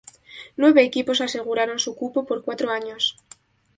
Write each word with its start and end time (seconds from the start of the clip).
Nueve 0.61 0.81
equipos 0.83 1.21
aseguraron 1.21 1.77
su 1.77 1.95
cupo 1.95 2.25
por 2.25 2.43
cuatro 2.43 2.71
años. 2.71 3.17